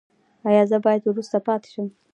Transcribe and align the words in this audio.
ایا 0.47 0.63
زه 0.71 0.77
باید 0.85 1.03
وروسته 1.07 1.37
پاتې 1.47 1.69
شم؟ 1.73 1.87